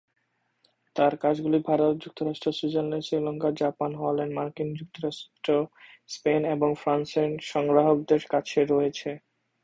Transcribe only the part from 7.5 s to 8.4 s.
সংগ্রাহকদের